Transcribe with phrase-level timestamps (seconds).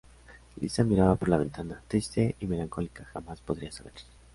[0.59, 3.93] Lisa miraba por la ventana, triste y melancólica jamás podría saber